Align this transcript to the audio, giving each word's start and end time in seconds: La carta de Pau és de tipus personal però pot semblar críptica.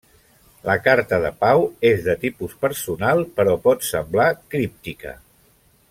La 0.69 0.75
carta 0.87 1.19
de 1.25 1.31
Pau 1.43 1.61
és 1.91 2.01
de 2.07 2.15
tipus 2.25 2.57
personal 2.65 3.21
però 3.39 3.55
pot 3.69 3.87
semblar 3.91 4.27
críptica. 4.55 5.15